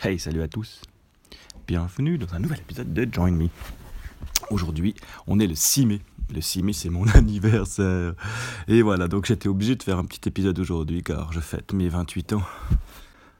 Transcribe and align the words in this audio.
Hey, 0.00 0.16
salut 0.20 0.42
à 0.42 0.48
tous. 0.48 0.80
Bienvenue 1.66 2.18
dans 2.18 2.32
un 2.32 2.38
nouvel 2.38 2.60
épisode 2.60 2.94
de 2.94 3.08
Join 3.12 3.32
Me. 3.32 3.48
Aujourd'hui, 4.48 4.94
on 5.26 5.40
est 5.40 5.46
le 5.48 5.56
6 5.56 5.86
mai. 5.86 6.00
Le 6.32 6.40
6 6.40 6.62
mai, 6.62 6.72
c'est 6.72 6.88
mon 6.88 7.04
anniversaire. 7.14 8.14
Et 8.68 8.82
voilà, 8.82 9.08
donc 9.08 9.26
j'étais 9.26 9.48
obligé 9.48 9.74
de 9.74 9.82
faire 9.82 9.98
un 9.98 10.04
petit 10.04 10.28
épisode 10.28 10.56
aujourd'hui 10.60 11.02
car 11.02 11.32
je 11.32 11.40
fête 11.40 11.72
mes 11.72 11.88
28 11.88 12.34
ans. 12.34 12.42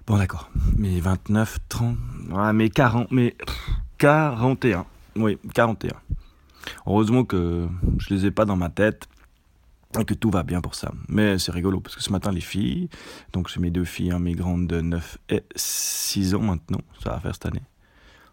Bon, 0.08 0.18
d'accord. 0.18 0.50
Mes 0.76 0.98
29, 0.98 1.58
30, 1.68 1.96
ouais, 2.30 2.52
mes 2.52 2.70
40, 2.70 3.12
mes 3.12 3.36
41. 3.98 4.84
Oui, 5.14 5.38
41. 5.54 5.92
Heureusement 6.86 7.24
que 7.24 7.68
je 7.98 8.12
les 8.12 8.26
ai 8.26 8.30
pas 8.32 8.44
dans 8.44 8.56
ma 8.56 8.68
tête 8.68 9.08
que 10.06 10.14
tout 10.14 10.30
va 10.30 10.42
bien 10.42 10.60
pour 10.60 10.74
ça. 10.74 10.92
Mais 11.08 11.38
c'est 11.38 11.52
rigolo 11.52 11.80
parce 11.80 11.96
que 11.96 12.02
ce 12.02 12.12
matin, 12.12 12.30
les 12.30 12.40
filles, 12.40 12.88
donc 13.32 13.48
j'ai 13.48 13.60
mes 13.60 13.70
deux 13.70 13.84
filles, 13.84 14.10
hein, 14.10 14.18
mes 14.18 14.34
grandes 14.34 14.66
de 14.66 14.80
9 14.80 15.18
et 15.30 15.42
6 15.56 16.34
ans 16.34 16.42
maintenant, 16.42 16.80
ça 17.02 17.10
va 17.10 17.20
faire 17.20 17.34
cette 17.34 17.46
année 17.46 17.62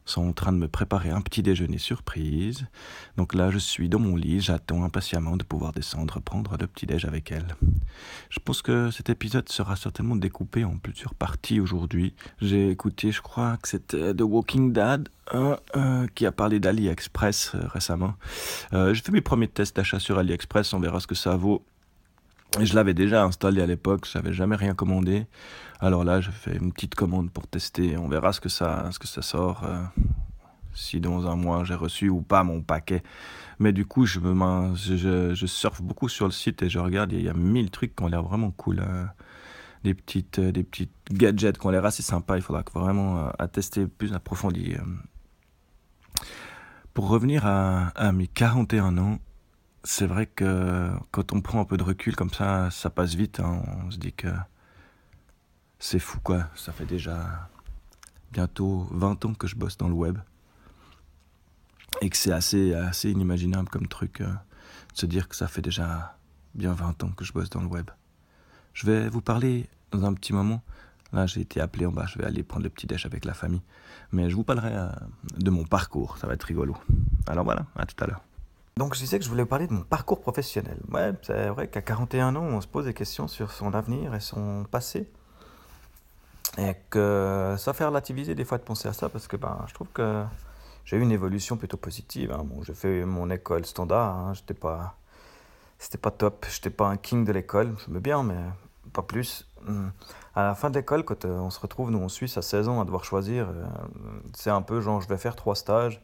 sont 0.06 0.28
en 0.28 0.34
train 0.34 0.54
de 0.54 0.58
me 0.58 0.68
préparer 0.68 1.10
un 1.10 1.22
petit 1.22 1.42
déjeuner 1.44 1.78
surprise. 1.78 2.68
Donc 3.18 3.34
là, 3.34 3.52
je 3.52 3.58
suis 3.58 3.90
dans 3.90 4.00
mon 4.00 4.16
lit, 4.16 4.40
j'attends 4.40 4.84
impatiemment 4.84 5.36
de 5.38 5.44
pouvoir 5.44 5.72
descendre 5.72 6.20
prendre 6.20 6.58
le 6.60 6.68
petit 6.68 6.86
déj 6.86 7.06
avec 7.06 7.32
elles. 7.32 7.56
Je 8.30 8.40
pense 8.40 8.62
que 8.62 8.92
cet 8.92 9.10
épisode 9.10 9.50
sera 9.50 9.76
certainement 9.76 10.16
découpé 10.16 10.64
en 10.64 10.78
plusieurs 10.78 11.14
parties 11.14 11.60
aujourd'hui. 11.60 12.14
J'ai 12.42 12.70
écouté, 12.70 13.12
je 13.12 13.22
crois 13.22 13.58
que 13.58 13.68
c'était 13.68 14.14
The 14.14 14.22
Walking 14.22 14.74
Dead, 14.74 15.10
euh, 15.34 16.08
qui 16.14 16.26
a 16.26 16.32
parlé 16.32 16.60
d'AliExpress 16.60 17.54
euh, 17.56 17.68
récemment. 17.68 18.14
Euh, 18.74 18.94
j'ai 18.94 19.02
fait 19.02 19.12
mes 19.12 19.22
premiers 19.22 19.48
tests 19.48 19.76
d'achat 19.76 20.00
sur 20.00 20.18
AliExpress, 20.18 20.74
on 20.74 20.80
verra 20.80 21.00
ce 21.00 21.08
que 21.08 21.16
ça 21.16 21.36
vaut. 21.36 21.64
Je 22.62 22.74
l'avais 22.74 22.94
déjà 22.94 23.24
installé 23.24 23.62
à 23.62 23.66
l'époque, 23.66 24.08
je 24.10 24.18
n'avais 24.18 24.32
jamais 24.32 24.56
rien 24.56 24.74
commandé. 24.74 25.28
Alors 25.82 26.06
là, 26.06 26.22
je 26.22 26.32
fais 26.32 26.56
une 26.56 26.72
petite 26.72 26.96
commande 26.96 27.30
pour 27.30 27.48
tester. 27.48 27.98
On 27.98 28.08
verra 28.08 28.32
ce 28.32 28.40
que 28.40 28.48
ça, 28.48 28.90
ce 28.92 29.00
que 29.00 29.08
ça 29.08 29.22
sort. 29.22 29.66
Euh, 29.66 29.82
si 30.74 31.00
dans 31.00 31.28
un 31.28 31.36
mois 31.36 31.64
j'ai 31.64 31.74
reçu 31.74 32.10
ou 32.10 32.22
pas 32.22 32.44
mon 32.44 32.62
paquet. 32.62 33.04
Mais 33.60 33.74
du 33.74 33.86
coup, 33.86 34.06
je, 34.06 34.20
me, 34.20 34.76
je, 34.76 35.34
je, 35.34 35.46
surfe 35.46 35.82
beaucoup 35.82 36.08
sur 36.08 36.26
le 36.26 36.32
site 36.32 36.64
et 36.64 36.70
je 36.70 36.80
regarde. 36.80 37.12
Il 37.12 37.22
y 37.22 37.30
a 37.30 37.34
mille 37.34 37.72
trucs 37.72 37.96
qui 37.96 38.04
ont 38.04 38.08
l'air 38.08 38.24
vraiment 38.24 38.52
cool. 38.52 38.80
Hein. 38.80 39.10
Des, 39.84 39.94
petites, 39.94 40.40
euh, 40.40 40.52
des 40.52 40.64
petites 40.64 40.92
gadgets 41.12 41.58
qui 41.58 41.68
ont 41.68 41.70
l'air 41.70 41.86
assez 41.86 42.04
sympas. 42.04 42.38
Il 42.38 42.42
faudra 42.42 42.64
vraiment 42.74 43.28
euh, 43.28 43.48
tester 43.48 43.86
plus 43.86 44.14
approfondi. 44.14 44.76
Pour 46.94 47.10
revenir 47.10 47.46
à, 47.46 47.90
à 47.90 48.12
mes 48.14 48.28
41 48.28 48.98
ans, 48.98 49.20
c'est 49.86 50.08
vrai 50.08 50.26
que 50.26 50.92
quand 51.12 51.32
on 51.32 51.42
prend 51.42 51.62
un 51.62 51.66
peu 51.66 51.78
de 51.78 51.84
recul 51.84 52.16
comme 52.16 52.32
ça, 52.32 52.70
ça 52.72 52.90
passe 52.90 53.14
vite. 53.14 53.40
Hein. 53.40 53.62
On 53.86 53.92
se 53.92 53.98
dit 53.98 54.14
que 54.14 54.28
c'est 55.80 56.00
fou 56.00 56.20
quoi. 56.22 56.48
Ça 56.56 56.72
fait 56.72 56.86
déjà 56.86 57.50
bientôt 58.32 58.88
20 58.92 59.26
ans 59.26 59.34
que 59.34 59.48
je 59.48 59.56
bosse 59.56 59.78
dans 59.78 59.88
le 59.88 59.94
web. 59.94 60.18
Et 62.02 62.10
que 62.10 62.18
c'est 62.18 62.32
assez, 62.32 62.74
assez 62.74 63.12
inimaginable 63.12 63.70
comme 63.70 63.88
truc 63.88 64.22
euh, 64.22 64.26
de 64.26 64.98
se 64.98 65.06
dire 65.06 65.30
que 65.30 65.36
ça 65.36 65.48
fait 65.48 65.62
déjà 65.62 66.18
bien 66.56 66.74
20 66.74 67.04
ans 67.04 67.12
que 67.12 67.24
je 67.24 67.32
bosse 67.32 67.50
dans 67.50 67.62
le 67.62 67.68
web. 67.68 67.90
Je 68.74 68.88
vais 68.88 69.08
vous 69.08 69.22
parler 69.22 69.70
dans 69.92 70.04
un 70.04 70.14
petit 70.14 70.34
moment. 70.34 70.62
Là, 71.14 71.28
j'ai 71.28 71.42
été 71.42 71.62
appelé 71.62 71.86
en 71.86 71.92
bas, 71.92 72.08
je 72.08 72.18
vais 72.18 72.26
aller 72.26 72.44
prendre 72.44 72.64
le 72.64 72.70
petit 72.70 72.88
déj 72.88 73.06
avec 73.06 73.24
la 73.24 73.34
famille. 73.34 73.62
Mais 74.12 74.30
je 74.30 74.36
vous 74.36 74.44
parlerai 74.44 74.74
euh, 74.74 74.90
de 75.38 75.50
mon 75.52 75.64
parcours, 75.64 76.18
ça 76.18 76.28
va 76.28 76.34
être 76.34 76.44
rigolo. 76.44 76.76
Alors 77.28 77.46
voilà, 77.46 77.68
à 77.76 77.86
tout 77.86 78.04
à 78.04 78.08
l'heure. 78.08 78.22
Donc 78.78 78.94
je 78.94 79.00
disais 79.00 79.18
que 79.18 79.24
je 79.24 79.30
voulais 79.30 79.44
vous 79.44 79.50
parler 79.50 79.68
de 79.68 79.74
mon 79.74 79.84
parcours 79.84 80.20
professionnel. 80.20 80.78
Ouais, 80.92 81.14
c'est 81.22 81.48
vrai 81.48 81.70
qu'à 81.70 81.82
41 81.82 82.36
ans, 82.36 82.44
on 82.44 82.60
se 82.60 82.68
pose 82.68 82.84
des 82.84 82.94
questions 82.94 83.30
sur 83.30 83.52
son 83.52 83.74
avenir 83.74 84.14
et 84.14 84.20
son 84.20 84.66
passé. 84.70 85.10
Et 86.58 86.76
que 86.90 87.56
ça 87.58 87.72
fait 87.72 87.86
relativiser 87.86 88.36
des 88.36 88.44
fois 88.44 88.58
de 88.58 88.64
penser 88.64 88.90
à 88.90 88.94
ça 88.94 89.08
parce 89.08 89.30
que 89.30 89.38
ben, 89.38 89.64
je 89.68 89.74
trouve 89.74 89.88
que 89.94 90.26
j'ai 90.84 90.98
eu 90.98 91.02
une 91.02 91.14
évolution 91.14 91.56
plutôt 91.56 91.78
positive. 91.78 92.34
Hein. 92.34 92.44
Bon, 92.44 92.64
j'ai 92.64 92.74
fait 92.74 93.06
mon 93.06 93.30
école 93.30 93.66
standard, 93.66 94.14
hein. 94.14 94.34
j'étais 94.34 94.54
pas, 94.54 94.98
c'était 95.80 95.98
pas 95.98 96.12
top, 96.12 96.46
j'étais 96.52 96.70
pas 96.70 96.90
un 96.90 96.98
king 96.98 97.24
de 97.24 97.32
l'école, 97.32 97.78
je 97.86 97.90
me 97.94 98.02
bien, 98.02 98.24
mais 98.24 98.44
pas 98.92 99.04
plus. 99.04 99.48
Hmm. 99.66 99.88
À 100.36 100.44
la 100.44 100.54
fin 100.54 100.70
de 100.70 100.78
l'école, 100.78 101.06
quand 101.06 101.24
euh, 101.24 101.40
on 101.40 101.50
se 101.50 101.62
retrouve, 101.62 101.92
nous 101.92 102.04
en 102.04 102.10
Suisse, 102.10 102.38
à 102.38 102.42
16 102.42 102.68
ans, 102.68 102.82
à 102.82 102.84
devoir 102.84 103.06
choisir, 103.06 103.48
euh, 103.48 103.66
c'est 104.34 104.50
un 104.50 104.62
peu 104.62 104.82
genre 104.82 105.00
je 105.00 105.08
vais 105.08 105.18
faire 105.18 105.38
trois 105.38 105.56
stages 105.56 106.02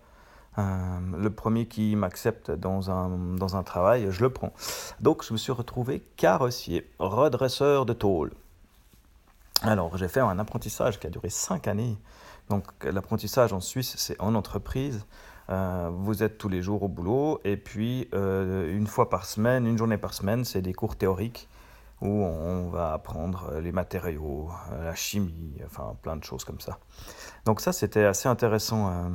euh, 0.57 0.99
le 1.17 1.29
premier 1.29 1.65
qui 1.65 1.95
m'accepte 1.95 2.51
dans 2.51 2.91
un, 2.91 3.09
dans 3.37 3.55
un 3.55 3.63
travail, 3.63 4.07
je 4.09 4.21
le 4.21 4.29
prends. 4.29 4.51
Donc 4.99 5.23
je 5.23 5.31
me 5.33 5.37
suis 5.37 5.51
retrouvé 5.51 6.01
carrossier, 6.17 6.89
redresseur 6.99 7.85
de 7.85 7.93
tôle. 7.93 8.31
Alors 9.61 9.97
j'ai 9.97 10.07
fait 10.07 10.19
un 10.19 10.39
apprentissage 10.39 10.99
qui 10.99 11.07
a 11.07 11.09
duré 11.09 11.29
5 11.29 11.67
années. 11.67 11.97
Donc 12.49 12.65
l'apprentissage 12.83 13.53
en 13.53 13.61
Suisse, 13.61 13.95
c'est 13.97 14.19
en 14.19 14.35
entreprise. 14.35 15.05
Euh, 15.49 15.89
vous 15.93 16.21
êtes 16.21 16.37
tous 16.37 16.49
les 16.49 16.61
jours 16.61 16.83
au 16.83 16.87
boulot 16.87 17.39
et 17.43 17.57
puis 17.57 18.07
euh, 18.13 18.75
une 18.75 18.87
fois 18.87 19.09
par 19.09 19.25
semaine, 19.25 19.65
une 19.65 19.77
journée 19.77 19.97
par 19.97 20.13
semaine, 20.13 20.45
c'est 20.45 20.61
des 20.61 20.73
cours 20.73 20.95
théoriques 20.95 21.47
où 22.01 22.07
on 22.07 22.69
va 22.69 22.93
apprendre 22.93 23.59
les 23.61 23.71
matériaux, 23.71 24.49
la 24.71 24.95
chimie, 24.95 25.53
enfin 25.65 25.95
plein 26.01 26.15
de 26.15 26.23
choses 26.23 26.43
comme 26.43 26.59
ça. 26.59 26.79
Donc 27.45 27.61
ça, 27.61 27.71
c'était 27.73 28.05
assez 28.05 28.27
intéressant 28.27 29.11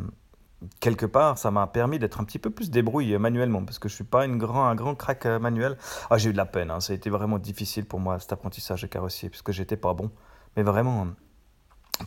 quelque 0.81 1.06
part, 1.06 1.39
ça 1.39 1.50
m'a 1.50 1.67
permis 1.67 1.99
d'être 1.99 2.21
un 2.21 2.25
petit 2.25 2.39
peu 2.39 2.50
plus 2.50 2.71
débrouillé 2.71 3.19
manuellement, 3.19 3.65
parce 3.65 3.78
que 3.78 3.89
je 3.89 3.94
ne 3.94 3.97
suis 3.97 4.05
pas 4.05 4.27
grand, 4.27 4.67
un 4.67 4.75
grand 4.75 4.94
crack 4.94 5.27
euh, 5.27 5.39
manuel. 5.39 5.77
Ah, 6.11 6.19
j'ai 6.19 6.31
eu 6.31 6.33
de 6.33 6.39
la 6.39 6.47
peine, 6.47 6.71
hein. 6.71 6.81
ça 6.81 6.93
a 6.93 6.97
été 6.97 7.11
vraiment 7.11 7.39
difficile 7.39 7.84
pour 7.84 8.00
moi, 8.00 8.19
cet 8.19 8.33
apprentissage 8.33 8.83
de 8.83 8.87
carrossier, 8.87 9.28
puisque 9.28 9.53
j'étais 9.53 9.77
pas 9.77 9.94
bon, 9.94 10.11
mais 10.56 10.62
vraiment 10.62 11.09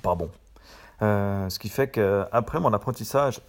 pas 0.02 0.16
bon. 0.16 0.30
Euh, 1.02 1.50
ce 1.50 1.60
qui 1.60 1.70
fait 1.70 1.90
qu'après 1.90 2.60
mon 2.60 2.74
apprentissage, 2.74 3.42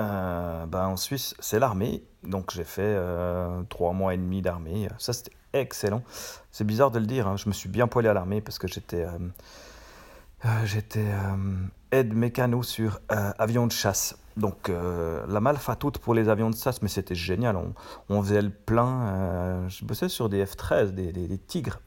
euh, 0.00 0.66
ben, 0.66 0.86
en 0.86 0.96
Suisse, 0.96 1.34
c'est 1.38 1.58
l'armée, 1.58 2.04
donc 2.22 2.52
j'ai 2.52 2.64
fait 2.64 2.96
trois 3.68 3.92
mois 3.92 4.14
et 4.14 4.18
demi 4.18 4.42
d'armée, 4.42 4.88
ça 4.98 5.12
c'était 5.12 5.32
excellent. 5.52 6.02
C'est 6.50 6.64
bizarre 6.64 6.90
de 6.90 6.98
le 6.98 7.06
dire, 7.06 7.26
hein. 7.26 7.36
je 7.36 7.48
me 7.48 7.54
suis 7.54 7.68
bien 7.68 7.88
poilé 7.88 8.08
à 8.08 8.14
l'armée, 8.14 8.40
parce 8.40 8.58
que 8.58 8.68
j'étais... 8.68 9.06
j'étais 10.64 11.06
aide 11.90 12.14
mécano 12.14 12.62
sur 12.62 13.00
avion 13.08 13.66
de 13.66 13.72
chasse. 13.72 14.16
Donc 14.36 14.68
euh, 14.68 15.24
la 15.28 15.40
malfatoute 15.40 15.98
pour 15.98 16.14
les 16.14 16.28
avions 16.28 16.50
de 16.50 16.56
chasse, 16.56 16.82
mais 16.82 16.88
c'était 16.88 17.14
génial. 17.14 17.56
On, 18.08 18.22
faisait 18.22 18.42
le 18.42 18.50
plein. 18.50 19.02
Euh, 19.02 19.68
je 19.68 19.84
bossais 19.84 20.08
sur 20.08 20.28
des 20.28 20.44
F-13, 20.44 20.92
des, 20.92 21.38
Tigres. 21.38 21.80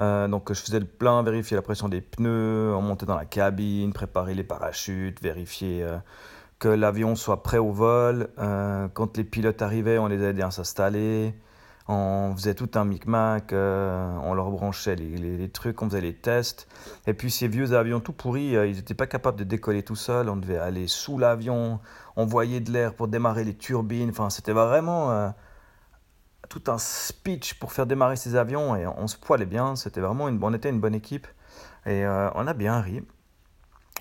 Euh, 0.00 0.28
donc 0.28 0.52
je 0.52 0.60
faisais 0.60 0.78
le 0.78 0.86
plein, 0.86 1.22
vérifier 1.22 1.56
la 1.56 1.62
pression 1.62 1.88
des 1.88 2.00
pneus, 2.00 2.72
on 2.74 2.82
montait 2.82 3.06
dans 3.06 3.16
la 3.16 3.24
cabine, 3.24 3.92
préparer 3.92 4.34
les 4.34 4.44
parachutes, 4.44 5.20
vérifier 5.20 5.84
que 6.60 6.68
l'avion 6.68 7.16
soit 7.16 7.42
prêt 7.42 7.58
au 7.58 7.72
vol. 7.72 8.28
quand 8.36 9.16
les 9.16 9.24
pilotes 9.24 9.60
arrivaient, 9.62 9.98
on 9.98 10.06
les 10.06 10.22
aidait 10.22 10.42
à 10.42 10.50
s'installer 10.50 11.34
on 11.88 12.34
faisait 12.36 12.54
tout 12.54 12.70
un 12.74 12.84
micmac, 12.84 13.52
euh, 13.52 14.14
on 14.22 14.34
leur 14.34 14.50
branchait 14.50 14.94
les, 14.94 15.48
trucs, 15.48 15.80
on 15.80 15.88
faisait 15.88 16.02
les 16.02 16.14
tests. 16.14 16.68
Et 17.06 17.14
puis 17.14 17.30
ces 17.30 17.48
vieux 17.48 17.72
avions 17.72 18.00
tout 18.00 18.12
pourris, 18.12 18.56
euh, 18.56 18.66
ils 18.66 18.76
n'étaient 18.76 18.94
pas 18.94 19.06
capables 19.06 19.38
de 19.38 19.44
décoller 19.44 19.82
tout 19.82 19.96
seuls, 19.96 20.28
on 20.28 20.36
devait 20.36 20.58
aller 20.58 20.86
sous 20.86 21.16
l'avion, 21.16 21.80
envoyer 22.14 22.60
de 22.60 22.70
l'air 22.70 22.94
pour 22.94 23.08
démarrer 23.08 23.44
les 23.44 23.54
turbines. 23.54 24.10
Enfin, 24.10 24.28
c'était 24.28 24.52
vraiment 24.52 25.10
euh, 25.12 25.30
tout 26.50 26.62
un 26.66 26.76
speech 26.76 27.54
pour 27.54 27.72
faire 27.72 27.86
démarrer 27.86 28.16
ces 28.16 28.36
avions 28.36 28.76
et 28.76 28.86
on 28.86 29.06
se 29.06 29.16
poilait 29.16 29.46
bien, 29.46 29.74
c'était 29.74 30.02
vraiment 30.02 30.28
une, 30.28 30.38
on 30.42 30.52
était 30.52 30.68
une 30.68 30.80
bonne 30.80 30.94
équipe 30.94 31.26
et 31.86 32.06
on 32.06 32.46
a 32.46 32.52
bien 32.52 32.80
ri. 32.80 33.02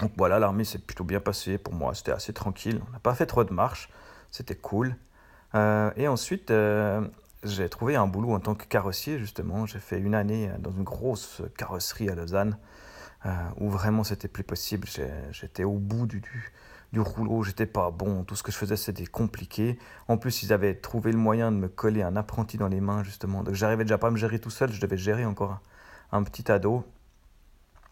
Donc 0.02 0.12
voilà, 0.18 0.40
l'armée 0.40 0.66
s'est 0.66 0.80
plutôt 0.80 1.04
bien 1.06 1.22
passée 1.22 1.58
pour 1.58 1.74
moi, 1.74 1.94
c'était 1.94 2.12
assez 2.12 2.34
tranquille, 2.34 2.82
on 2.88 2.92
n'a 2.92 3.00
pas 3.00 3.16
fait 3.16 3.26
trop 3.26 3.44
de 3.44 3.54
marches, 3.54 3.90
c'était 4.30 4.56
cool. 4.56 4.96
et 5.54 6.08
ensuite, 6.08 6.52
j'ai 7.44 7.70
trouvé 7.70 7.96
un 7.96 8.08
boulot 8.08 8.32
en 8.34 8.40
tant 8.40 8.56
que 8.56 8.66
carrossier, 8.66 9.20
justement. 9.20 9.66
J'ai 9.66 9.80
fait 9.80 10.00
une 10.00 10.16
année 10.16 10.50
dans 10.60 10.72
une 10.72 10.84
grosse 10.84 11.42
carrosserie 11.58 12.10
à 12.10 12.16
Lausanne, 12.16 12.58
euh, 13.26 13.30
où 13.58 13.70
vraiment 13.70 14.04
c'était 14.04 14.28
plus 14.28 14.44
possible. 14.44 14.88
J'étais 15.32 15.64
au 15.64 15.78
bout 15.78 16.08
du, 16.08 16.22
du, 16.94 17.00
rouleau, 17.00 17.44
j'étais 17.44 17.68
pas 17.68 17.92
bon. 17.92 18.24
Tout 18.24 18.36
ce 18.36 18.44
que 18.44 18.52
je 18.52 18.58
faisais, 18.58 18.76
c'était 18.76 19.06
compliqué. 19.06 19.78
En 20.08 20.18
plus, 20.18 20.44
ils 20.44 20.52
avaient 20.52 20.76
trouvé 20.76 21.12
le 21.12 21.18
moyen 21.18 21.52
de 21.52 21.58
me 21.58 21.68
coller 21.68 22.02
un 22.02 22.16
apprenti 22.16 22.58
dans 22.58 22.68
les 22.68 22.82
mains, 22.82 23.04
justement. 23.04 23.44
Donc, 23.44 23.54
j'arrivais 23.54 23.84
déjà 23.84 23.98
pas 23.98 24.08
à 24.08 24.12
me 24.12 24.18
gérer 24.18 24.40
tout 24.40 24.50
seul, 24.50 24.72
je 24.72 24.82
devais 24.82 24.98
gérer 24.98 25.26
encore 25.26 25.60
un, 26.12 26.24
petit 26.24 26.52
ado. 26.52 26.86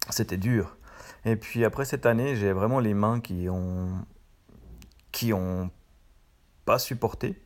C'était 0.09 0.37
dur. 0.37 0.77
Et 1.25 1.35
puis 1.35 1.65
après 1.65 1.85
cette 1.85 2.05
année, 2.05 2.35
j'ai 2.35 2.51
vraiment 2.51 2.79
les 2.79 2.93
mains 2.93 3.19
qui 3.19 3.49
ont, 3.49 4.05
qui 5.11 5.33
ont 5.33 5.71
pas 6.65 6.77
supporté. 6.77 7.41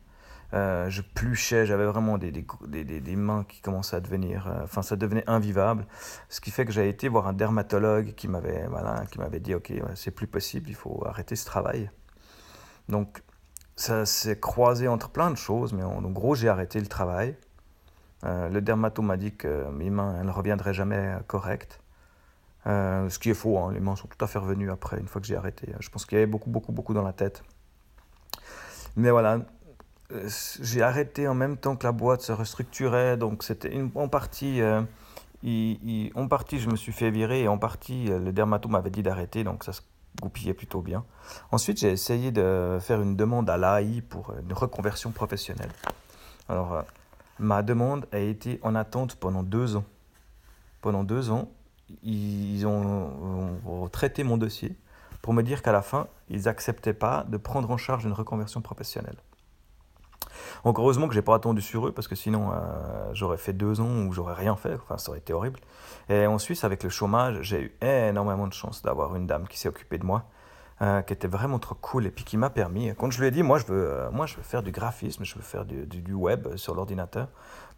Euh, 0.52 0.90
je 0.90 1.02
pluchais, 1.02 1.64
j'avais 1.64 1.84
vraiment 1.84 2.18
des, 2.18 2.32
des, 2.32 2.44
des, 2.66 3.00
des, 3.00 3.16
mains 3.16 3.44
qui 3.48 3.60
commençaient 3.60 3.96
à 3.96 4.00
devenir, 4.00 4.48
euh, 4.48 4.64
enfin 4.64 4.82
ça 4.82 4.96
devenait 4.96 5.22
invivable, 5.28 5.86
ce 6.28 6.40
qui 6.40 6.50
fait 6.50 6.64
que 6.64 6.72
j'ai 6.72 6.88
été 6.88 7.08
voir 7.08 7.28
un 7.28 7.32
dermatologue 7.32 8.14
qui 8.14 8.26
m'avait 8.26 8.66
voilà, 8.66 9.04
dit 9.40 9.54
ok 9.54 9.72
c'est 9.94 10.10
plus 10.10 10.26
possible, 10.26 10.68
il 10.68 10.74
faut 10.74 11.04
arrêter 11.06 11.36
ce 11.36 11.44
travail. 11.44 11.90
Donc 12.88 13.22
ça 13.76 14.04
s'est 14.04 14.40
croisé 14.40 14.88
entre 14.88 15.10
plein 15.10 15.30
de 15.30 15.36
choses, 15.36 15.72
mais 15.72 15.84
en, 15.84 16.00
gros 16.02 16.34
j'ai 16.34 16.48
arrêté 16.48 16.80
le 16.80 16.88
travail. 16.88 17.36
Euh, 18.24 18.48
le 18.48 18.60
dermato 18.60 19.02
m'a 19.02 19.16
dit 19.16 19.34
que 19.36 19.70
mes 19.70 19.88
mains 19.88 20.16
elles 20.18 20.26
ne 20.26 20.32
reviendraient 20.32 20.74
jamais 20.74 21.16
correctes. 21.28 21.80
ce 22.66 23.18
qui 23.20 23.30
est 23.30 23.34
faux, 23.34 23.56
hein, 23.58 23.72
les 23.72 23.80
mains 23.80 23.94
sont 23.94 24.08
tout 24.08 24.22
à 24.24 24.26
fait 24.26 24.40
revenues 24.40 24.70
après, 24.72 24.98
une 24.98 25.06
fois 25.06 25.20
que 25.20 25.28
j'ai 25.28 25.36
arrêté. 25.36 25.72
Je 25.78 25.88
pense 25.90 26.06
qu'il 26.06 26.18
y 26.18 26.20
avait 26.20 26.30
beaucoup, 26.30 26.50
beaucoup, 26.50 26.72
beaucoup 26.72 26.92
dans 26.92 27.04
la 27.04 27.12
tête. 27.12 27.44
Mais 28.96 29.10
voilà, 29.10 29.38
j'ai 30.60 30.82
arrêté 30.82 31.28
en 31.28 31.34
même 31.34 31.56
temps 31.56 31.76
que 31.76 31.86
la 31.86 31.92
boîte 31.92 32.22
se 32.22 32.32
restructurait, 32.32 33.16
donc 33.16 33.42
c'était 33.42 33.80
en 33.94 34.08
partie, 34.08 34.60
en 34.62 36.28
partie 36.28 36.58
je 36.58 36.68
me 36.68 36.76
suis 36.76 36.92
fait 36.92 37.10
virer 37.10 37.42
et 37.42 37.48
en 37.48 37.58
partie 37.58 38.06
le 38.06 38.32
dermato 38.32 38.68
m'avait 38.68 38.90
dit 38.90 39.02
d'arrêter, 39.02 39.44
donc 39.44 39.64
ça 39.64 39.72
se 39.72 39.82
goupillait 40.20 40.54
plutôt 40.54 40.80
bien. 40.80 41.04
Ensuite 41.52 41.78
j'ai 41.78 41.90
essayé 41.90 42.32
de 42.32 42.78
faire 42.80 43.00
une 43.00 43.16
demande 43.16 43.48
à 43.48 43.56
l'AI 43.56 44.00
pour 44.00 44.34
une 44.40 44.52
reconversion 44.52 45.10
professionnelle. 45.12 45.70
Alors 46.48 46.84
ma 47.40 47.62
demande 47.62 48.06
a 48.12 48.18
été 48.18 48.60
en 48.62 48.74
attente 48.74 49.16
pendant 49.16 49.42
deux 49.42 49.76
ans. 49.76 49.84
Pendant 50.82 51.04
deux 51.04 51.30
ans, 51.30 51.50
ils 52.02 52.66
ont, 52.66 53.88
traité 53.92 54.22
mon 54.24 54.36
dossier 54.36 54.76
pour 55.22 55.34
me 55.34 55.42
dire 55.42 55.62
qu'à 55.62 55.72
la 55.72 55.82
fin, 55.82 56.06
ils 56.28 56.42
n'acceptaient 56.42 56.94
pas 56.94 57.24
de 57.28 57.36
prendre 57.36 57.70
en 57.70 57.76
charge 57.76 58.04
une 58.04 58.12
reconversion 58.12 58.60
professionnelle. 58.62 59.16
Donc 60.64 60.78
heureusement 60.78 61.08
que 61.08 61.14
j'ai 61.14 61.22
pas 61.22 61.34
attendu 61.34 61.62
sur 61.62 61.86
eux 61.86 61.92
parce 61.92 62.08
que 62.08 62.14
sinon 62.14 62.50
euh, 62.52 62.56
j'aurais 63.12 63.38
fait 63.38 63.52
deux 63.52 63.80
ans 63.80 64.06
où 64.06 64.12
j'aurais 64.12 64.34
rien 64.34 64.56
fait. 64.56 64.74
Enfin, 64.74 64.98
ça 64.98 65.10
aurait 65.10 65.18
été 65.18 65.32
horrible. 65.32 65.60
Et 66.08 66.26
en 66.26 66.38
Suisse, 66.38 66.64
avec 66.64 66.82
le 66.82 66.90
chômage, 66.90 67.38
j'ai 67.42 67.62
eu 67.62 67.76
énormément 67.86 68.46
de 68.46 68.52
chance 68.52 68.82
d'avoir 68.82 69.14
une 69.16 69.26
dame 69.26 69.46
qui 69.46 69.58
s'est 69.58 69.68
occupée 69.68 69.98
de 69.98 70.04
moi, 70.04 70.24
euh, 70.82 71.02
qui 71.02 71.12
était 71.12 71.28
vraiment 71.28 71.58
trop 71.58 71.74
cool 71.76 72.06
et 72.06 72.10
puis 72.10 72.24
qui 72.24 72.36
m'a 72.36 72.50
permis. 72.50 72.92
Quand 72.96 73.10
je 73.10 73.20
lui 73.20 73.28
ai 73.28 73.30
dit, 73.30 73.42
moi 73.42 73.58
je 73.58 73.66
veux, 73.66 73.90
euh, 73.90 74.10
moi 74.10 74.26
je 74.26 74.36
veux 74.36 74.42
faire 74.42 74.62
du 74.62 74.72
graphisme, 74.72 75.24
je 75.24 75.34
veux 75.36 75.42
faire 75.42 75.64
du, 75.64 75.86
du 75.86 76.12
web 76.12 76.56
sur 76.56 76.74
l'ordinateur. 76.74 77.28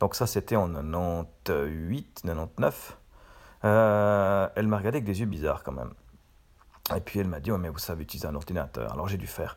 Donc 0.00 0.14
ça, 0.14 0.26
c'était 0.26 0.56
en 0.56 0.68
98, 0.68 2.22
99. 2.22 2.98
Euh, 3.64 4.48
elle 4.56 4.66
m'a 4.66 4.78
regardé 4.78 4.96
avec 4.96 5.04
des 5.04 5.20
yeux 5.20 5.26
bizarres 5.26 5.62
quand 5.62 5.72
même. 5.72 5.92
Et 6.96 7.00
puis 7.00 7.20
elle 7.20 7.28
m'a 7.28 7.40
dit, 7.40 7.50
mais 7.52 7.68
vous 7.68 7.78
savez 7.78 8.02
utiliser 8.02 8.26
un 8.26 8.34
ordinateur. 8.34 8.92
Alors 8.92 9.08
j'ai 9.08 9.18
dû 9.18 9.26
faire 9.26 9.56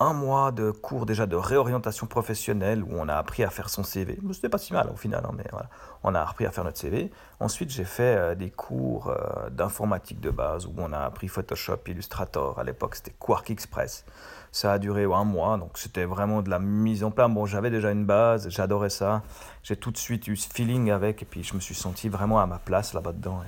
un 0.00 0.12
mois 0.12 0.50
de 0.50 0.72
cours 0.72 1.06
déjà 1.06 1.26
de 1.26 1.36
réorientation 1.36 2.06
professionnelle 2.06 2.82
où 2.82 2.88
on 2.92 3.08
a 3.08 3.14
appris 3.14 3.44
à 3.44 3.50
faire 3.50 3.70
son 3.70 3.84
CV. 3.84 4.18
C'était 4.32 4.48
pas 4.48 4.58
si 4.58 4.72
mal 4.72 4.90
au 4.92 4.96
final, 4.96 5.24
hein, 5.24 5.32
mais 5.36 5.44
voilà. 5.52 5.68
on 6.02 6.14
a 6.14 6.20
appris 6.20 6.46
à 6.46 6.50
faire 6.50 6.64
notre 6.64 6.78
CV. 6.78 7.12
Ensuite, 7.38 7.70
j'ai 7.70 7.84
fait 7.84 8.16
euh, 8.16 8.34
des 8.34 8.50
cours 8.50 9.08
euh, 9.08 9.50
d'informatique 9.50 10.20
de 10.20 10.30
base 10.30 10.66
où 10.66 10.74
on 10.78 10.92
a 10.92 10.98
appris 10.98 11.28
Photoshop, 11.28 11.78
Illustrator. 11.86 12.58
À 12.58 12.64
l'époque, 12.64 12.96
c'était 12.96 13.14
Quark 13.18 13.50
Express. 13.50 14.04
Ça 14.50 14.72
a 14.72 14.78
duré 14.78 15.04
un 15.04 15.24
mois, 15.24 15.58
donc 15.58 15.78
c'était 15.78 16.04
vraiment 16.04 16.42
de 16.42 16.50
la 16.50 16.58
mise 16.58 17.02
en 17.04 17.10
place. 17.10 17.30
Bon, 17.30 17.46
j'avais 17.46 17.70
déjà 17.70 17.90
une 17.90 18.04
base, 18.04 18.48
j'adorais 18.48 18.90
ça. 18.90 19.22
J'ai 19.62 19.76
tout 19.76 19.90
de 19.90 19.96
suite 19.96 20.28
eu 20.28 20.36
ce 20.36 20.48
feeling 20.48 20.90
avec, 20.90 21.22
et 21.22 21.24
puis 21.24 21.42
je 21.42 21.54
me 21.54 21.60
suis 21.60 21.74
senti 21.74 22.08
vraiment 22.08 22.40
à 22.40 22.46
ma 22.46 22.58
place 22.58 22.94
là-bas 22.94 23.12
dedans. 23.12 23.42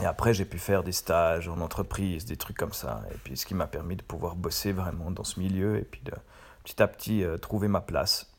Et 0.00 0.06
après, 0.06 0.32
j'ai 0.32 0.46
pu 0.46 0.58
faire 0.58 0.82
des 0.82 0.92
stages 0.92 1.48
en 1.48 1.60
entreprise, 1.60 2.24
des 2.24 2.36
trucs 2.36 2.56
comme 2.56 2.72
ça. 2.72 3.02
Et 3.12 3.18
puis, 3.22 3.36
ce 3.36 3.44
qui 3.44 3.54
m'a 3.54 3.66
permis 3.66 3.96
de 3.96 4.02
pouvoir 4.02 4.36
bosser 4.36 4.72
vraiment 4.72 5.10
dans 5.10 5.24
ce 5.24 5.38
milieu 5.38 5.76
et 5.76 5.82
puis 5.82 6.00
de 6.02 6.12
petit 6.64 6.82
à 6.82 6.88
petit 6.88 7.24
euh, 7.24 7.36
trouver 7.36 7.68
ma 7.68 7.80
place. 7.80 8.32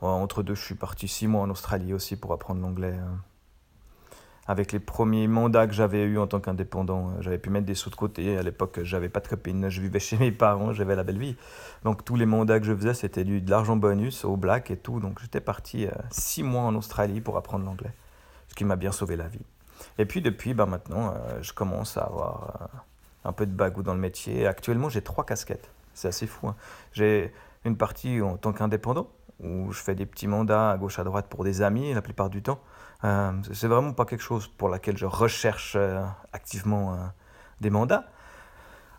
Entre 0.00 0.42
deux, 0.42 0.54
je 0.54 0.62
suis 0.62 0.74
parti 0.74 1.08
six 1.08 1.26
mois 1.26 1.42
en 1.42 1.50
Australie 1.50 1.94
aussi 1.94 2.16
pour 2.16 2.32
apprendre 2.32 2.60
l'anglais. 2.60 2.94
Hein. 2.94 3.18
Avec 4.46 4.70
les 4.70 4.78
premiers 4.78 5.26
mandats 5.26 5.66
que 5.66 5.72
j'avais 5.72 6.04
eu 6.04 6.18
en 6.18 6.28
tant 6.28 6.38
qu'indépendant, 6.38 7.08
euh, 7.08 7.12
j'avais 7.20 7.38
pu 7.38 7.50
mettre 7.50 7.66
des 7.66 7.74
sous 7.74 7.90
de 7.90 7.96
côté. 7.96 8.38
À 8.38 8.42
l'époque, 8.42 8.80
j'avais 8.84 9.08
pas 9.08 9.18
de 9.18 9.26
copine, 9.26 9.68
je 9.68 9.80
vivais 9.80 9.98
chez 9.98 10.18
mes 10.18 10.30
parents, 10.30 10.72
j'avais 10.72 10.94
la 10.94 11.02
belle 11.02 11.18
vie. 11.18 11.36
Donc 11.82 12.04
tous 12.04 12.14
les 12.14 12.26
mandats 12.26 12.60
que 12.60 12.66
je 12.66 12.74
faisais, 12.76 12.94
c'était 12.94 13.24
de 13.24 13.50
l'argent 13.50 13.74
bonus 13.74 14.24
au 14.24 14.36
black 14.36 14.70
et 14.70 14.76
tout. 14.76 15.00
Donc 15.00 15.20
j'étais 15.20 15.40
parti 15.40 15.86
euh, 15.86 15.90
six 16.10 16.44
mois 16.44 16.62
en 16.62 16.76
Australie 16.76 17.20
pour 17.20 17.36
apprendre 17.36 17.64
l'anglais, 17.64 17.92
ce 18.48 18.54
qui 18.54 18.64
m'a 18.64 18.76
bien 18.76 18.92
sauvé 18.92 19.16
la 19.16 19.26
vie. 19.26 19.44
Et 19.98 20.06
puis 20.06 20.20
depuis, 20.20 20.54
bah, 20.54 20.66
maintenant, 20.66 21.14
euh, 21.14 21.42
je 21.42 21.52
commence 21.52 21.96
à 21.96 22.02
avoir 22.02 22.58
euh, 22.60 22.78
un 23.28 23.32
peu 23.32 23.46
de 23.46 23.52
bagou 23.52 23.82
dans 23.82 23.94
le 23.94 24.00
métier. 24.00 24.46
Actuellement, 24.46 24.88
j'ai 24.88 25.02
trois 25.02 25.24
casquettes. 25.24 25.70
C'est 25.94 26.08
assez 26.08 26.26
fou. 26.26 26.48
Hein. 26.48 26.56
J'ai 26.92 27.32
une 27.64 27.76
partie 27.76 28.20
en 28.20 28.36
tant 28.36 28.52
qu'indépendant, 28.52 29.08
où 29.40 29.72
je 29.72 29.80
fais 29.80 29.94
des 29.94 30.06
petits 30.06 30.28
mandats 30.28 30.70
à 30.72 30.76
gauche 30.76 30.98
à 30.98 31.04
droite 31.04 31.26
pour 31.28 31.44
des 31.44 31.62
amis 31.62 31.92
la 31.94 32.02
plupart 32.02 32.30
du 32.30 32.42
temps. 32.42 32.60
Euh, 33.04 33.32
c'est 33.52 33.68
vraiment 33.68 33.92
pas 33.92 34.04
quelque 34.04 34.22
chose 34.22 34.46
pour 34.46 34.68
laquelle 34.68 34.96
je 34.96 35.06
recherche 35.06 35.74
euh, 35.76 36.02
activement 36.32 36.98
des 37.60 37.70
mandats. 37.70 38.04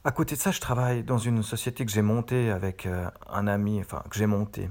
À 0.03 0.11
côté 0.11 0.35
de 0.35 0.39
ça, 0.39 0.51
je 0.51 0.61
travaille 0.61 1.03
dans 1.03 1.17
une 1.17 1.43
société 1.43 1.85
que 1.85 1.91
j'ai 1.91 2.01
montée 2.01 2.49
avec 2.51 2.87
un 3.29 3.47
ami, 3.47 3.81
enfin 3.81 4.03
que 4.09 4.17
j'ai 4.17 4.25
montée 4.25 4.69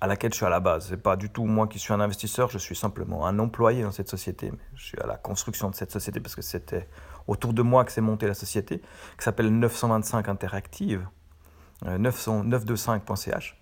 à 0.00 0.06
laquelle 0.06 0.32
je 0.32 0.36
suis 0.36 0.46
à 0.46 0.50
la 0.50 0.60
base. 0.60 0.88
C'est 0.88 1.02
pas 1.02 1.16
du 1.16 1.30
tout 1.30 1.44
moi 1.44 1.66
qui 1.66 1.78
suis 1.78 1.92
un 1.92 2.00
investisseur, 2.00 2.50
je 2.50 2.58
suis 2.58 2.76
simplement 2.76 3.26
un 3.26 3.38
employé 3.38 3.82
dans 3.82 3.90
cette 3.90 4.08
société. 4.08 4.52
Je 4.74 4.84
suis 4.84 4.98
à 4.98 5.06
la 5.06 5.16
construction 5.16 5.70
de 5.70 5.74
cette 5.74 5.90
société 5.90 6.20
parce 6.20 6.36
que 6.36 6.42
c'était 6.42 6.88
autour 7.26 7.52
de 7.52 7.62
moi 7.62 7.84
que 7.84 7.92
s'est 7.92 8.00
montée 8.00 8.26
la 8.26 8.34
société, 8.34 8.78
qui 8.78 9.24
s'appelle 9.24 9.50
925 9.50 10.28
Interactive, 10.28 11.06
925.ch, 11.84 13.56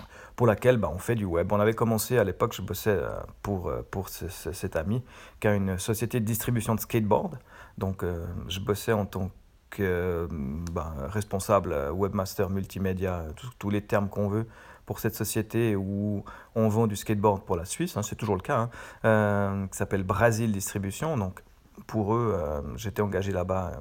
euh, 0.00 0.02
pour 0.36 0.46
laquelle 0.46 0.76
bah, 0.76 0.90
on 0.92 0.98
fait 0.98 1.14
du 1.14 1.24
web. 1.24 1.52
On 1.52 1.60
avait 1.60 1.74
commencé 1.74 2.18
à 2.18 2.24
l'époque, 2.24 2.54
je 2.54 2.62
bossais 2.62 2.90
euh, 2.90 3.10
pour, 3.42 3.68
euh, 3.68 3.82
pour 3.90 4.08
cet 4.08 4.76
ami 4.76 5.02
qui 5.40 5.48
a 5.48 5.54
une 5.54 5.78
société 5.78 6.20
de 6.20 6.24
distribution 6.24 6.74
de 6.74 6.80
skateboard. 6.80 7.38
Donc 7.78 8.04
je 8.48 8.60
bossais 8.60 8.92
en 8.92 9.04
tant 9.04 9.30
que 9.70 10.28
bah, 10.70 10.94
responsable 11.08 11.74
webmaster 11.92 12.50
multimédia, 12.50 13.24
tous 13.58 13.70
les 13.70 13.82
termes 13.82 14.08
qu'on 14.08 14.28
veut 14.28 14.46
pour 14.86 14.98
cette 14.98 15.14
société 15.14 15.76
où 15.76 16.24
on 16.54 16.68
vend 16.68 16.86
du 16.86 16.96
skateboard 16.96 17.44
pour 17.44 17.56
la 17.56 17.64
Suisse, 17.64 17.96
hein, 17.96 18.02
c'est 18.02 18.16
toujours 18.16 18.36
le 18.36 18.42
cas, 18.42 18.58
hein, 18.58 18.70
euh, 19.04 19.66
qui 19.66 19.76
s'appelle 19.76 20.02
Brasil 20.02 20.52
Distribution. 20.52 21.16
Donc 21.16 21.42
pour 21.86 22.14
eux, 22.14 22.34
euh, 22.36 22.60
j'étais 22.76 23.02
engagé 23.02 23.32
là-bas 23.32 23.72
euh, 23.74 23.80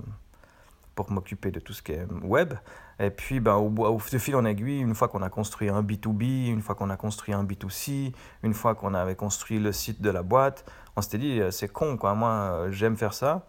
pour 0.96 1.12
m'occuper 1.12 1.52
de 1.52 1.60
tout 1.60 1.74
ce 1.74 1.82
qui 1.82 1.94
est 1.94 2.06
web. 2.24 2.54
Et 3.00 3.10
puis, 3.10 3.40
ben, 3.40 3.56
au, 3.56 4.00
fil 4.00 4.36
en 4.36 4.46
aiguille, 4.46 4.80
une 4.80 4.94
fois 4.94 5.08
qu'on 5.08 5.24
a 5.24 5.30
construit 5.30 5.70
un 5.70 5.82
B2B, 5.82 6.52
une 6.52 6.62
fois 6.62 6.76
qu'on 6.76 6.92
a 6.92 6.98
construit 6.98 7.34
un 7.34 7.44
B2C, 7.44 8.14
une 8.44 8.54
fois 8.54 8.76
qu'on 8.76 8.94
avait 8.94 9.16
construit 9.16 9.60
le 9.60 9.72
site 9.72 10.02
de 10.02 10.12
la 10.12 10.22
boîte, 10.22 10.64
on 10.96 11.02
s'était 11.02 11.18
dit, 11.18 11.42
c'est 11.50 11.72
con, 11.72 11.98
quoi. 11.98 12.14
moi 12.14 12.68
j'aime 12.70 12.96
faire 12.96 13.16
ça, 13.16 13.48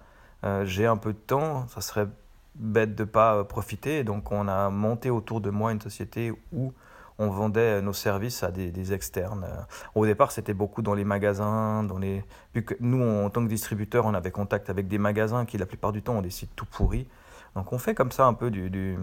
j'ai 0.65 0.87
un 0.87 0.97
peu 0.97 1.13
de 1.13 1.19
temps, 1.19 1.69
ça 1.69 1.83
serait 1.83 2.09
bête 2.55 2.95
de 2.95 3.05
ne 3.05 3.09
pas 3.09 3.45
profiter. 3.45 4.03
Donc 4.03 4.33
on 4.33 4.49
a 4.49 4.71
monté 4.71 5.11
autour 5.11 5.43
de 5.43 5.51
moi 5.51 5.73
une 5.73 5.81
société 5.81 6.33
où 6.53 6.73
on 7.19 7.29
vendait 7.29 7.81
nos 7.81 7.93
services 7.93 8.43
à 8.43 8.51
des, 8.51 8.93
externes. 8.93 9.47
Au 9.95 10.05
départ, 10.05 10.33
c'était 10.33 10.55
beaucoup 10.55 10.83
dans 10.83 10.95
les 10.95 11.05
magasins, 11.05 11.85
dans 11.85 11.99
les... 11.99 12.25
Que 12.55 12.75
nous, 12.81 13.03
en 13.03 13.31
tant 13.31 13.43
que 13.45 13.49
distributeurs, 13.49 14.07
on 14.07 14.15
avait 14.15 14.31
contact 14.31 14.69
avec 14.69 14.89
des 14.89 14.99
magasins 14.99 15.45
qui, 15.45 15.59
la 15.59 15.67
plupart 15.67 15.93
du 15.93 16.03
temps, 16.03 16.15
ont 16.15 16.23
des 16.23 16.31
sites 16.31 16.55
tout 16.57 16.67
pourris. 16.67 17.07
Donc 17.55 17.73
on 17.73 17.79
fait 17.79 17.95
comme 17.95 18.11
ça 18.11 18.27
un 18.27 18.35
peu 18.35 18.51
du, 18.51 18.99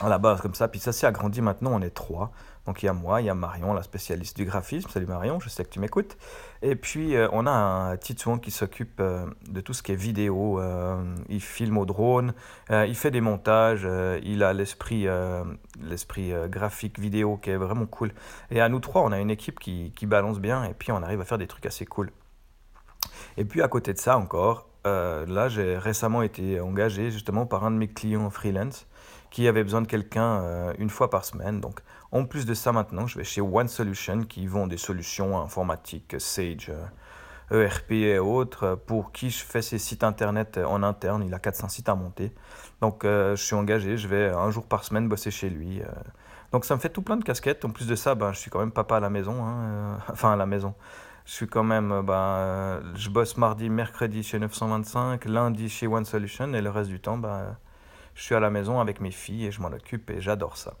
à 0.00 0.08
la 0.08 0.18
base 0.18 0.40
comme 0.40 0.54
ça. 0.54 0.68
Puis 0.68 0.80
ça 0.80 0.92
s'est 0.92 1.06
agrandi 1.06 1.40
maintenant, 1.40 1.72
on 1.72 1.82
est 1.82 1.90
trois. 1.90 2.30
Donc 2.68 2.82
il 2.82 2.86
y 2.86 2.88
a 2.90 2.92
moi, 2.92 3.22
il 3.22 3.24
y 3.24 3.30
a 3.30 3.34
Marion, 3.34 3.72
la 3.72 3.82
spécialiste 3.82 4.36
du 4.36 4.44
graphisme. 4.44 4.90
Salut 4.90 5.06
Marion, 5.06 5.40
je 5.40 5.48
sais 5.48 5.64
que 5.64 5.70
tu 5.70 5.80
m'écoutes. 5.80 6.18
Et 6.60 6.76
puis 6.76 7.16
euh, 7.16 7.26
on 7.32 7.46
a 7.46 7.50
un 7.50 7.96
Titouan 7.96 8.36
qui 8.36 8.50
s'occupe 8.50 9.00
euh, 9.00 9.24
de 9.48 9.62
tout 9.62 9.72
ce 9.72 9.82
qui 9.82 9.92
est 9.92 9.96
vidéo. 9.96 10.60
Euh, 10.60 11.02
il 11.30 11.40
filme 11.40 11.78
au 11.78 11.86
drone, 11.86 12.34
il 12.68 12.94
fait 12.94 13.10
des 13.10 13.22
montages, 13.22 13.88
il 14.22 14.42
a 14.42 14.52
l'esprit 14.52 15.06
l'esprit 15.80 16.34
graphique 16.50 16.98
vidéo 16.98 17.38
qui 17.38 17.48
est 17.48 17.56
vraiment 17.56 17.86
cool. 17.86 18.12
Et 18.50 18.60
à 18.60 18.68
nous 18.68 18.80
trois, 18.80 19.00
on 19.00 19.12
a 19.12 19.18
une 19.18 19.30
équipe 19.30 19.58
qui, 19.58 19.94
qui 19.96 20.04
balance 20.04 20.38
bien 20.38 20.64
et 20.64 20.74
puis 20.74 20.92
on 20.92 21.02
arrive 21.02 21.22
à 21.22 21.24
faire 21.24 21.38
des 21.38 21.46
trucs 21.46 21.64
assez 21.64 21.86
cool. 21.86 22.10
Et 23.38 23.46
puis 23.46 23.62
à 23.62 23.68
côté 23.68 23.94
de 23.94 23.98
ça 23.98 24.18
encore, 24.18 24.68
là 24.84 25.48
j'ai 25.48 25.78
récemment 25.78 26.20
été 26.20 26.60
engagé 26.60 27.10
justement 27.10 27.46
par 27.46 27.64
un 27.64 27.70
de 27.70 27.76
mes 27.76 27.88
clients 27.88 28.28
freelance 28.28 28.87
qui 29.30 29.46
avait 29.46 29.62
besoin 29.62 29.82
de 29.82 29.86
quelqu'un 29.86 30.40
euh, 30.42 30.72
une 30.78 30.90
fois 30.90 31.10
par 31.10 31.24
semaine. 31.24 31.60
Donc, 31.60 31.80
en 32.12 32.24
plus 32.24 32.46
de 32.46 32.54
ça, 32.54 32.72
maintenant, 32.72 33.06
je 33.06 33.18
vais 33.18 33.24
chez 33.24 33.40
One 33.40 33.68
Solution 33.68 34.22
qui 34.22 34.46
vend 34.46 34.66
des 34.66 34.78
solutions 34.78 35.40
informatiques, 35.40 36.16
Sage, 36.18 36.72
ERP 37.50 37.92
euh, 37.92 37.94
e 37.94 38.14
et 38.14 38.18
autres, 38.18 38.78
pour 38.86 39.12
qui 39.12 39.30
je 39.30 39.44
fais 39.44 39.62
ses 39.62 39.78
sites 39.78 40.04
internet 40.04 40.58
en 40.58 40.82
interne. 40.82 41.22
Il 41.24 41.34
a 41.34 41.38
400 41.38 41.68
sites 41.68 41.88
à 41.88 41.94
monter. 41.94 42.32
Donc, 42.80 43.04
euh, 43.04 43.36
je 43.36 43.42
suis 43.42 43.54
engagé, 43.54 43.96
je 43.96 44.08
vais 44.08 44.30
un 44.30 44.50
jour 44.50 44.64
par 44.64 44.84
semaine 44.84 45.08
bosser 45.08 45.30
chez 45.30 45.50
lui. 45.50 45.82
Donc, 46.52 46.64
ça 46.64 46.74
me 46.74 46.80
fait 46.80 46.88
tout 46.88 47.02
plein 47.02 47.16
de 47.16 47.24
casquettes. 47.24 47.64
En 47.64 47.70
plus 47.70 47.86
de 47.86 47.96
ça, 47.96 48.14
ben, 48.14 48.32
je 48.32 48.38
suis 48.38 48.50
quand 48.50 48.60
même 48.60 48.72
papa 48.72 48.96
à 48.96 49.00
la 49.00 49.10
maison. 49.10 49.44
Hein, 49.44 49.98
enfin, 50.10 50.32
à 50.32 50.36
la 50.36 50.46
maison. 50.46 50.74
Je 51.26 51.32
suis 51.34 51.46
quand 51.46 51.64
même, 51.64 52.00
ben, 52.06 52.80
je 52.94 53.10
bosse 53.10 53.36
mardi, 53.36 53.68
mercredi 53.68 54.22
chez 54.22 54.38
925, 54.38 55.26
lundi 55.26 55.68
chez 55.68 55.86
One 55.86 56.06
Solution 56.06 56.54
et 56.54 56.62
le 56.62 56.70
reste 56.70 56.88
du 56.88 57.00
temps, 57.00 57.18
ben, 57.18 57.54
je 58.18 58.24
suis 58.24 58.34
à 58.34 58.40
la 58.40 58.50
maison 58.50 58.80
avec 58.80 59.00
mes 59.00 59.12
filles 59.12 59.46
et 59.46 59.52
je 59.52 59.60
m'en 59.60 59.68
occupe 59.68 60.10
et 60.10 60.20
j'adore 60.20 60.56
ça. 60.56 60.74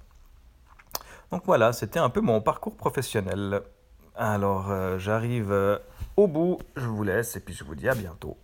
Donc 1.30 1.44
voilà, 1.46 1.72
c'était 1.72 2.00
un 2.00 2.10
peu 2.10 2.20
mon 2.20 2.40
parcours 2.40 2.76
professionnel. 2.76 3.62
Alors 4.16 4.72
euh, 4.72 4.98
j'arrive 4.98 5.52
euh, 5.52 5.78
au 6.16 6.26
bout, 6.26 6.58
je 6.74 6.86
vous 6.86 7.04
laisse 7.04 7.36
et 7.36 7.40
puis 7.40 7.54
je 7.54 7.62
vous 7.62 7.76
dis 7.76 7.88
à 7.88 7.94
bientôt. 7.94 8.36